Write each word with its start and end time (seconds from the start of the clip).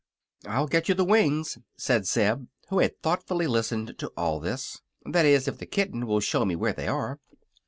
"I'll 0.47 0.65
get 0.65 0.89
you 0.89 0.95
the 0.95 1.05
wings," 1.05 1.59
said 1.77 2.07
Zeb, 2.07 2.47
who 2.69 2.79
had 2.79 2.99
thoughtfully 3.03 3.45
listened 3.45 3.99
to 3.99 4.07
all 4.17 4.39
this. 4.39 4.81
"That 5.05 5.27
is, 5.27 5.47
if 5.47 5.59
the 5.59 5.67
kitten 5.67 6.07
will 6.07 6.21
show 6.21 6.43
me 6.43 6.55
where 6.55 6.73
they 6.73 6.87
are." 6.87 7.19